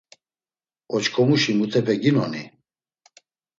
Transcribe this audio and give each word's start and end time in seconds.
Oç̌ǩomuşi 0.95 1.51
mutupe 1.57 1.93
ginoni? 2.01 2.43